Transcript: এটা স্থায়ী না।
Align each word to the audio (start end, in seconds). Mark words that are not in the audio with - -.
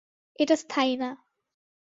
এটা 0.39 0.55
স্থায়ী 0.55 0.93
না। 0.95 1.09